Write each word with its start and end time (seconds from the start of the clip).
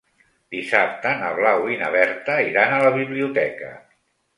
Dissabte 0.55 1.11
na 1.21 1.29
Blau 1.41 1.67
i 1.75 1.79
na 1.85 1.93
Berta 1.99 2.41
iran 2.51 2.77
a 2.81 2.85
la 2.89 2.95
biblioteca. 3.01 3.75